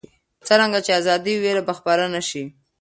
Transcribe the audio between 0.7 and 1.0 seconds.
چې